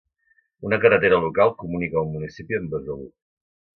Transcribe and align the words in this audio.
Una 0.69 0.77
carretera 0.85 1.19
local 1.25 1.53
comunica 1.61 1.99
el 2.05 2.09
municipi 2.17 2.59
amb 2.61 2.77
Besalú. 2.77 3.07